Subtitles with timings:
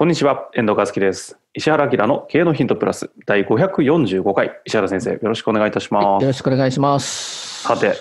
[0.00, 1.38] こんにちは、遠藤和樹です。
[1.52, 6.22] 石原明の経営のヒントプラス第545回、石原先生、よろしくお願いいたします。
[6.22, 7.64] よろしくお願いします。
[7.64, 7.92] さて、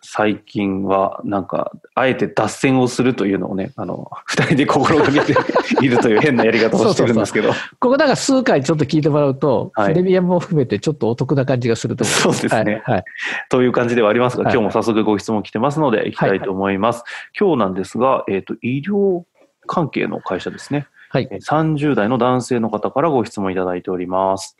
[0.00, 5.34] 最近はなんか、あえて脱線をするというのをね、あの、二人で心がけて
[5.84, 12.94] いるという変なやり方をしてるんですけど、ここだから数回ちょっと聞いてもらうと、はいプレミアムも含めてちょっとお得な感じがすると思そうですねはい。
[12.94, 13.04] はい
[13.48, 17.02] という感じではありますが、はい今日も早速ご質問来てますので、いきたいと思います。
[17.36, 19.24] 今日なんですが、えっ、と、医療
[19.66, 20.86] 関係の会社ですね。
[21.12, 24.56] はいえー30代の男性の方からご質問いただいております。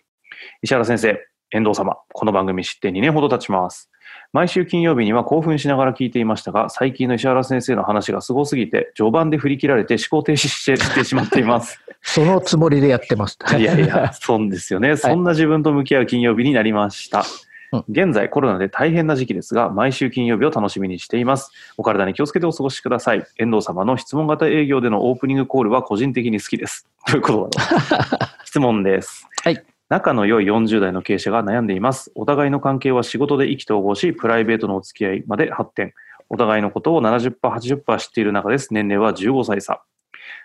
[0.62, 1.16] 石原先生、
[1.52, 3.88] 遠藤様、この番組知って2年ほど経ちます。
[4.32, 11.78] 毎週金曜日には興奮しながら聞いていましたが、最近の石原先生の話がすごすぎて、序盤で振り切られて思考停止してしまっています。
[12.02, 13.38] そのつもりでやってます。
[13.56, 14.96] いやいや、そうですよね。
[14.98, 17.20] そんな自分と向き合う金曜日になりました。
[17.20, 17.49] うん
[17.88, 21.52] 現在コロナで大変な時期ですが、毎週金曜日を楽しみにしています。
[21.76, 23.24] お体に気をつけてお過ごしください。
[23.38, 26.88] 遠藤様の質問型営業でのオープニングコールは個人的に好きです。
[27.06, 29.28] ということだ 質問です。
[29.42, 32.12] はい仲の良い40代の経営者が悩んでいます。
[32.14, 35.94] お互いの関係は仕事で意気投合し、プライベートのお付き合いまで発展。
[36.28, 38.72] お互いのことを70%、80%知っている中です。
[38.72, 39.82] 年齢は15歳差。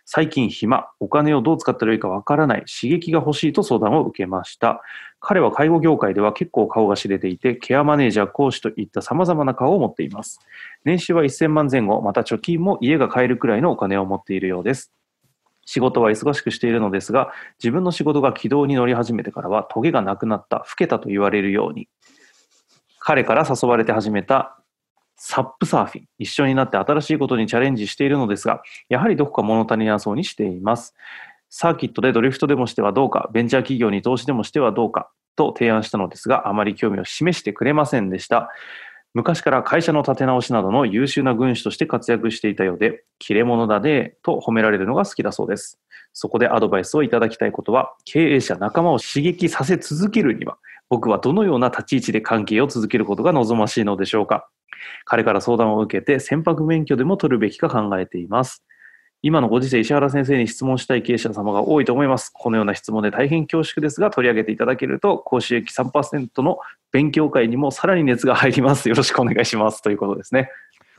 [0.06, 4.82] 最近暇、お金をどう使ったらいいかわからない、刺激が欲しいと相談を受けました。
[5.20, 10.40] 彼は介護業界では結構顔が知れていて、ケアマネージャー、講師といった様々な顔を持っています。
[10.84, 14.94] 年収は1000万前後、また貯金も家が買えるくらいのお金を持っているようです。
[15.66, 21.90] 仕事は忙しくしているのですが、自分の仕事が軌道に乗り始めてからは、トゲがなくなった、老けたと言われるように、
[23.00, 24.55] 彼から誘われて始めた
[25.18, 26.06] サップサーフィン。
[26.20, 30.96] 一緒になって新しいことにチャレンジしているのですが、やはりどこか物足りなそうにしています。
[31.50, 38.50] サーキットでドリフトでもしてはどうか、ベンチャー企業に投資でもしてはどうか、と提案したのですが、あまり興味を示してくれませんでした。
[39.14, 45.80] 昔から会社の立て直しなどの優秀な軍師として活躍していたようで、切れ者だね、と褒められるのが好きだそうです。
[46.12, 50.58] そこでアドバイスをいただきたいことは、経営者仲間を刺激させ続けるには、
[50.90, 54.50] 僕はどのような立ち位置で関係を続けることが望ましいのでしょうか。
[55.06, 58.64] 彼から相談を受けて船舶免許でも取るべきか考えています。
[59.22, 62.30] 今のご時世、石原先生に質問したい経営者様が多いと思います。
[62.32, 66.60] このような質問で大変恐縮ですが、取り上げていただけると、講師益3%の
[66.92, 68.88] 勉強会にもさらに熱が入ります。
[68.88, 69.82] よろしくお願いします。
[69.82, 70.52] ということですね。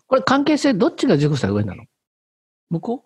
[0.08, 1.84] これ関係性どっちが15歳上なの？
[2.70, 3.04] 向こ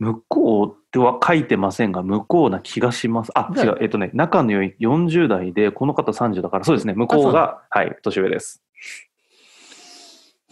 [0.00, 3.30] 向こうでは書いてませんが、向こうな気がします。
[3.36, 3.78] あ違う。
[3.80, 6.94] えっとね、仲の良い40代で、この方30だから、そうですね。
[6.94, 8.64] 向こうが、はい、年上です。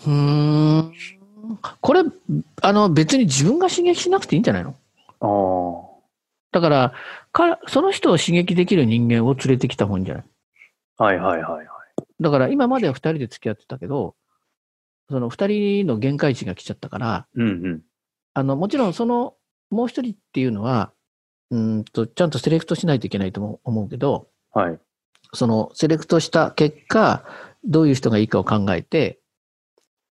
[0.06, 0.94] うーん。
[1.80, 2.02] これ、
[2.62, 4.74] あの、別に自分が刺激しなくていいんじゃないの？
[5.20, 5.94] ああ。
[6.52, 6.92] だから
[7.32, 10.24] か、その人を刺激できる人間を連れてきた方がいいんじゃない？
[10.98, 11.66] はいはいはいはい。
[12.20, 14.14] だから今までは2人で付き合ってたけど、
[15.10, 17.82] その2人の限界値が来ちゃったから、うんうん。
[18.34, 19.34] あの、もちろんその、
[19.70, 20.92] もう一人っていうのは、
[21.50, 24.78] うーんと、ちゃんとセレクトしないといけないとも思うけど、はい。
[25.34, 27.24] その、セレクトした結果、
[27.64, 29.18] どういう人がいいかを考えて、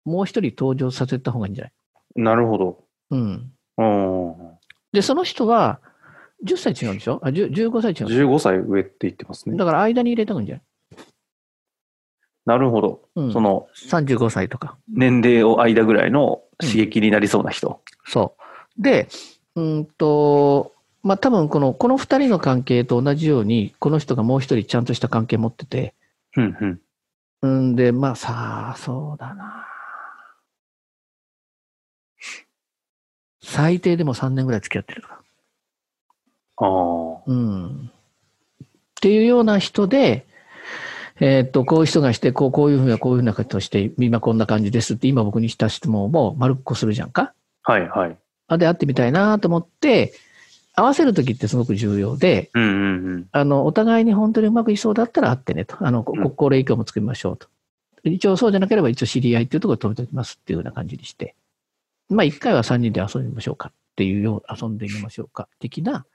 [0.06, 1.74] もう一人登場させた方がいいんじゃない？
[2.16, 2.84] なるほど。
[3.12, 3.52] うん。
[3.78, 4.36] うん。
[4.92, 5.80] で、その人は、
[6.46, 7.20] 10歳違うんでしょ？
[7.24, 9.56] あ、10 15歳違うんでし15歳上って言ってますね。
[9.56, 10.62] ょだから間に入れた方がいいんじゃ
[12.46, 13.02] なるほど。
[13.16, 14.78] ない、うん、その35歳とか。
[14.90, 17.82] 年齢を間ぐらいの刺激になりそうな人。
[18.06, 18.36] そ
[18.78, 18.82] う。
[18.82, 19.08] で、
[19.56, 20.74] うーんと、
[21.04, 25.94] まあ、多分この、この二人の関係と同じように、この人がもう一人ちゃんとした関係持ってて、
[26.36, 26.82] うんうん。
[27.44, 29.68] うんで、まあさあ、そうだな。
[33.44, 35.22] 最低でも3年ぐらい付き合ってるとか。
[36.58, 37.24] ああ。
[37.28, 37.92] うん。
[38.64, 38.70] っ
[39.02, 40.26] ていうような人で、
[41.20, 47.34] えーっと、こういう人がして、こう、こういうふうな、こういうふうな形をして、今こんな感じですって、今僕にした質問を丸っこするじゃんか。
[47.64, 48.18] はいはい。
[48.48, 50.14] あ、で、会ってみたいなと思って、
[50.76, 53.28] 合わせるときってすごく重要で、うんうんうん。
[53.32, 55.78] あの、お互いに本当にうまくいきそうだったら会ってねと。
[55.86, 57.48] あの、こうん国交影響も作りましょうと。
[58.04, 61.36] 一応そうじゃなければ一応知り合いっていうところで止めておきますっていうような感じにして。
[62.10, 66.06] まあ一回は3人で遊んでみましょうかっていうよう、遊んでみましょうか的な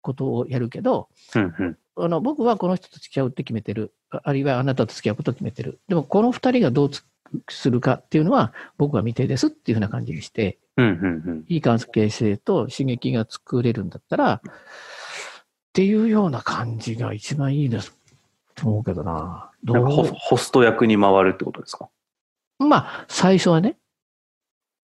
[0.00, 1.78] ことをやるけど、うんうん。
[1.96, 3.94] あの、僕はこの人と付き合うって決めてる。
[4.10, 5.80] ああるいはあなたと付き合うことを決めてる。
[5.88, 7.04] でもこの二人がどうつ
[7.48, 11.44] するかっていうのは僕は未定ですっていうふうな感じにして、うんうんうん。
[11.48, 14.40] いい関係性と刺激が作れるんだったら、っ
[15.72, 17.92] ていうような感じが一番いいです
[18.54, 19.50] と思うけどな。
[19.64, 21.88] どなんかホうホスト役に回るってことですか？
[22.58, 23.76] まあ、最初はね。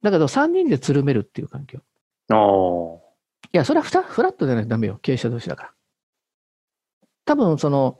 [0.02, 1.80] だけど3人でつるめるっていう環境。
[2.30, 3.10] ああ。
[3.52, 4.98] いや、それはフラットじゃないとダメよ。
[5.02, 5.72] 経営者同士だから。
[7.24, 7.98] 多分、その、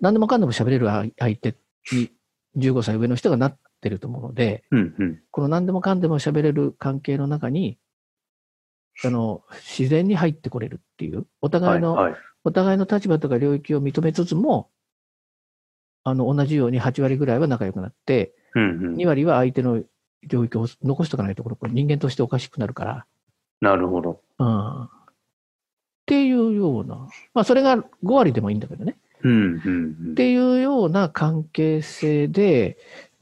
[0.00, 1.56] 何でもかんでも喋れる相相手
[1.92, 2.10] に
[2.56, 5.20] 15歳上の人がなってると思うので、うんうん。
[5.30, 7.78] この何でもかんでも喋れる関係の中に、
[9.04, 9.42] あの、
[9.78, 12.20] 自然に入ってこれるっていう、お互いの、はいはい。
[12.44, 14.70] お互いの立場とか領域を認めつつも、
[16.04, 19.06] あの、同じように8割ぐらいは仲良くなって、うんうん2。
[19.06, 19.82] 割は相手の
[20.28, 23.06] 領域を残しとかないところ、これ人間としておかしくなるから、
[23.60, 24.20] なるほど。
[24.38, 24.82] うん。
[24.84, 24.88] っ
[26.06, 28.96] ていうような、まあそれが5割でもいいんだけどね。
[29.22, 30.14] うんうんうんっ。
[30.14, 32.76] ていうような関係性で、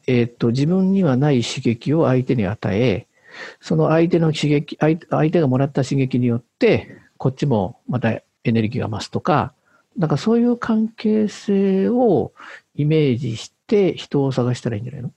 [0.06, 3.06] えっ、と、自分にはない刺激を相手に与え、
[3.60, 9.54] その相手の刺激、相相手がもらった刺激によって、こっちもまたエネルギーが増すとか、
[9.96, 12.32] なんかそういう関係性を
[12.74, 15.12] イメージして人を探したらいいんじゃないの？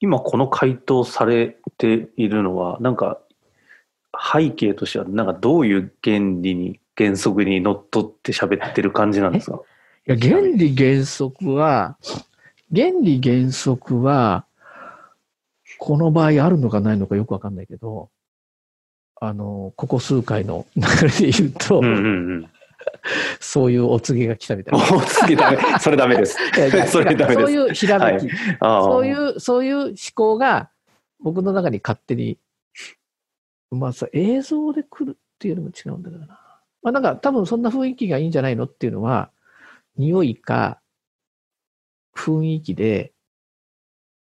[0.00, 3.20] 今この回答されているのは、なんか
[4.32, 9.60] 背景としては、なんかどういう原理に、原則にのっとって喋ってる感じなんですか？
[10.06, 11.96] いや、原理原則は、
[12.72, 14.44] 原理原則は、
[15.78, 18.10] この場合あるのかないのかよくわかんないけど、
[19.20, 22.08] あの、ここ数回の流れで言うと、うんうんう
[22.38, 22.50] ん。
[23.40, 24.90] そういうお告げが来たみたいな。
[24.90, 25.58] もう次ダメ。
[25.78, 26.36] それダメです。
[26.88, 28.28] それダメですそういうひらめき、
[28.60, 28.82] ああ。
[28.82, 30.70] そういう、そういう思考が
[31.20, 32.38] 僕の中に勝手に、
[33.70, 36.38] まあさ、映像で来るっていうのも違うんだけどな。
[36.82, 39.30] まあなんか多分そんな雰囲気がいいんじゃないのっていうのは、
[39.96, 40.80] 匂いか
[42.14, 43.13] 雰囲気で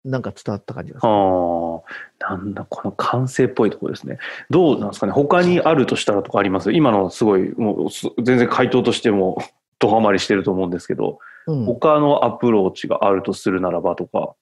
[0.05, 1.11] なんか伝わった感じがする。
[1.11, 1.81] あ
[2.29, 4.19] あ、なんだ、この感性っぽいところですね。
[4.49, 6.71] どうなんですかね、他にあるとしたらとかあります？
[6.71, 9.37] 今のはすごい、もうす全然回答としても
[9.79, 11.65] ドハマりしてると思うんですけど、うん。
[11.65, 14.35] 他のアプローチがあるとするならばとか、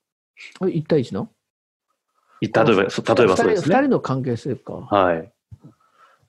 [0.60, 1.30] 1対1の？
[2.42, 3.88] い例えば、そ例えばそうです2人ね。
[3.88, 4.74] の関係性か。
[4.74, 5.32] はい。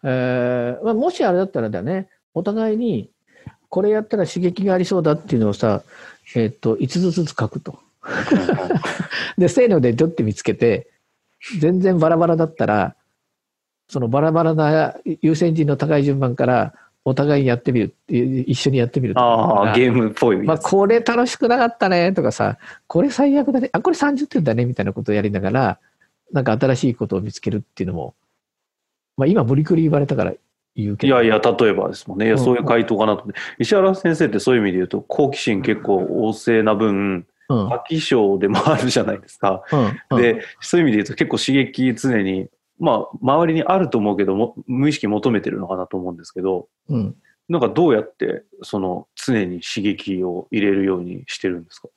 [0.04, 3.10] えーまあ、もしあれだったらだね、お互いに、
[3.68, 5.82] これやったら刺激がありそうだっていうのをさ、
[6.36, 7.78] えっ、と、5つずつ書くと。
[9.38, 10.88] で、せーのでちょって見つけて、
[11.58, 12.96] 全然バラバラだったら、
[13.88, 16.74] そのバラバラな優先順の高い順番から、
[17.06, 20.58] お互いにやってみる一緒にやってみるとああ、ゲームっぽいまあ。
[20.58, 22.56] これ楽しくなかったねとかさ、
[22.86, 25.78] これ最悪だね、あ、これ30点だねみたいなことをやりながら、
[26.32, 28.14] なんか新しいことを見つけるっていうのも、
[29.18, 30.32] まあ今無理くり言われたから
[30.74, 31.14] 言うけど。
[31.14, 32.24] いやいや、例えばですもんね。
[32.24, 33.40] いや、うんそういう回答かなと思って。
[33.58, 39.62] 石原先生ってそういう意味で言うと、好奇心結構旺盛な分、うん、飽き性でもあるじゃないですか。
[40.16, 42.48] で、そういう意味で言うと結構刺激常に、
[42.78, 47.16] まあ、周りにあると思うけども、無意識求めてるのかなと思うんですけど、うん。
[47.48, 51.88] なんかどうやって、その、常に刺激を入れるようにしてるんですか？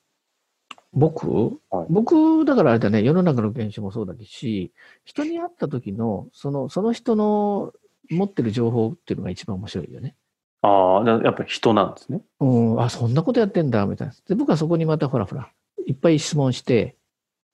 [0.94, 4.72] 僕、はい僕、だからあれだね、世の中の現象もそうだし、
[5.06, 7.74] 人に会った時の、その、その人の
[8.10, 10.16] 持ってる情報っていうのが一番面白いよね。
[10.62, 12.22] ああ、だやっぱり人なんですね。
[12.40, 12.46] う
[12.76, 14.14] ん、あ、そんなことやってんだ、みたいな。
[14.28, 15.50] で、僕はそこにまたほらほら、
[15.86, 16.96] いっぱい質問して、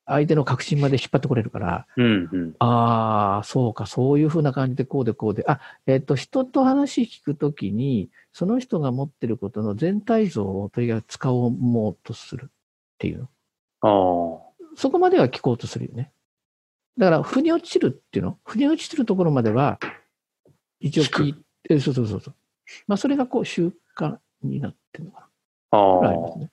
[0.05, 2.55] 相手の確信まで引っ張ってこれるから、うんうん。
[2.59, 12.49] ああ、そうか、そういうふうな感じでこうでこうで、あ、えっ、と、人と話聞くときに、その人が持ってることの全体像をとにかく使おうとするっ
[12.97, 13.29] ていうの。
[13.85, 16.11] あそこまでは聞こうとするよね。
[16.97, 19.79] だから、腑に落ちるっていうの腑に落ちてるところまでは、
[20.79, 22.35] 一応聞いて、そうそうそうそう。
[22.87, 25.27] まあ、それがこう習慣になってるのか
[25.71, 25.77] あ。
[25.77, 26.07] あな。
[26.07, 26.49] あありますね。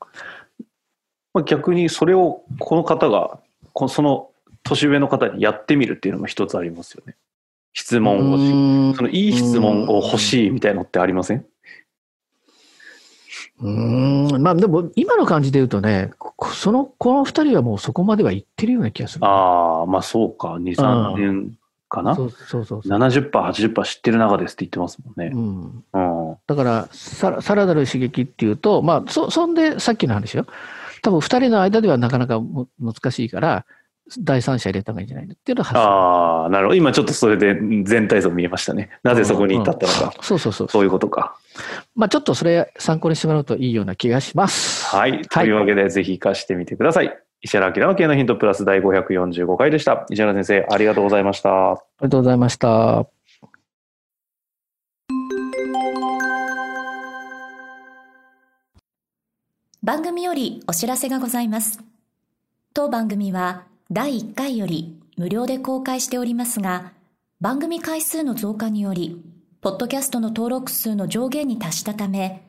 [1.33, 3.39] まあ、逆にそれをこの方が
[3.73, 4.31] こその
[4.63, 7.17] 年上の方にやってみるっていうのも一つありますよね。
[7.73, 11.47] 質問をそのいい質問を欲しいみたいのってありません？
[13.61, 19.25] うーんまあでも今の感じで言うとね、こその、この二人はもうそこまでは行ってるような気がする。
[19.25, 20.55] ああ、まあそうか。
[20.55, 21.59] 2、3年
[21.91, 22.17] かな？
[22.17, 22.99] そうそうそうそう。
[22.99, 25.31] 70%、80%知ってる中ですって言ってますもんね。
[25.35, 26.37] うん、うん。
[26.47, 30.47] だからさ、さらなる刺激っていうと、まあ、そ、そんでさっきの話よ。
[31.03, 33.67] 多分二人の間ではなかなかも難しいから、
[34.19, 36.77] 第三者入れた方がいいんじゃないのっていうのはああ、なるほど。
[36.77, 37.55] 今ちょっとそれで
[37.85, 38.91] 全体像見えましたね。
[39.05, 40.13] なぜそこに至ったのか。
[40.21, 40.69] そうそうそう。
[40.69, 41.37] そういうことか。
[41.95, 44.85] まあちょっとそれ参考にしてもらうといいような気がします。
[44.87, 45.23] はい。
[45.23, 47.17] というわけで、ぜひ活かしてみてください。
[47.43, 50.05] 石原明の経営のヒントプラス第545回でした。
[50.11, 51.73] 石原先生、ありがとうございました。
[51.73, 53.07] ありがとうございました。
[59.83, 61.81] 番組よりお知らせがございます。
[62.75, 66.93] 当番組は第1回より無料で公開しておりますが、
[67.41, 69.25] 番組回数の増加により、
[69.63, 72.47] ポッドキャストの登録数の上限に達したため、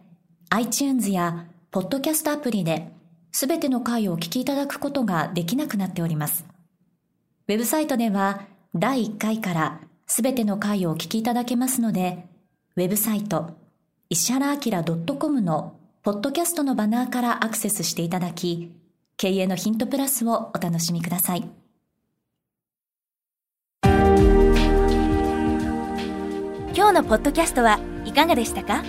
[0.49, 2.91] iTunes やポッドキャストアプリで、
[3.31, 6.45] すべての回をお聞きいただくことができなくなっております。
[7.47, 8.41] ウェブサイトでは、
[8.75, 12.27] 第1回からすべての回をお聞きいただけますので、
[12.75, 13.51] ウェブサイト、
[14.09, 14.83] 石原明
[15.17, 18.71] .com のポッドキャストのバナーからアクセスしていただき、
[19.15, 21.49] 経営のヒントプラスをお楽しみください。
[26.73, 28.83] 今日のポッドキャストはいかがでしたか？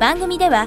[0.00, 0.66] 番組では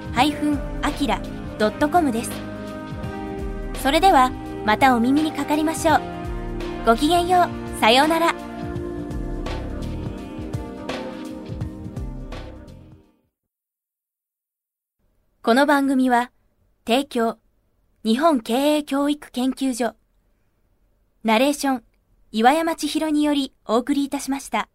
[0.13, 2.31] 石原 -akira.com です。
[3.81, 4.31] それでは
[4.65, 6.01] またお耳にかかりましょう。
[6.85, 7.79] ごきげんよう。
[7.79, 8.35] さようなら。
[15.43, 16.31] この番組は
[16.85, 17.39] 提供
[18.03, 19.95] 日本経営教育研究所
[21.23, 21.83] ナレーション
[22.31, 24.69] 岩山千尋によりお送りいたしました。